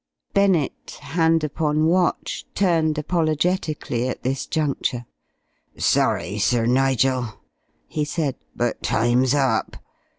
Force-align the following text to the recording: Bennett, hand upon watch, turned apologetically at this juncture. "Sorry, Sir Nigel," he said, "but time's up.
Bennett, 0.33 0.97
hand 1.01 1.43
upon 1.43 1.85
watch, 1.85 2.43
turned 2.55 2.97
apologetically 2.97 4.07
at 4.09 4.23
this 4.23 4.47
juncture. 4.47 5.05
"Sorry, 5.77 6.39
Sir 6.39 6.65
Nigel," 6.65 7.35
he 7.87 8.03
said, 8.03 8.33
"but 8.55 8.81
time's 8.81 9.35
up. 9.35 9.77